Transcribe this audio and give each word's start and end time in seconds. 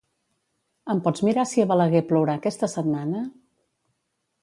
Em 0.93 1.01
pots 1.09 1.23
mirar 1.27 1.45
si 1.51 1.65
a 1.65 1.67
Balaguer 1.73 2.03
plourà 2.09 2.39
aquesta 2.43 2.73
setmana? 2.77 3.23